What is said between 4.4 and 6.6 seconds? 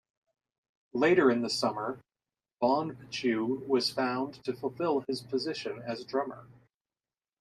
to fulfill his position as drummer.